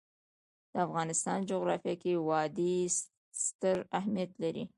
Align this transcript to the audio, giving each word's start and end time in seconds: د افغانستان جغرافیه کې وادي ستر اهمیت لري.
د 0.71 0.73
افغانستان 0.87 1.37
جغرافیه 1.51 1.95
کې 2.01 2.13
وادي 2.29 2.75
ستر 3.41 3.77
اهمیت 3.97 4.31
لري. 4.43 4.63